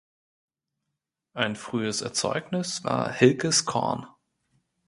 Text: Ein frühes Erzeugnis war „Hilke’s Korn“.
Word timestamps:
Ein 1.35 1.55
frühes 1.55 2.01
Erzeugnis 2.01 2.83
war 2.83 3.11
„Hilke’s 3.11 3.65
Korn“. 3.65 4.07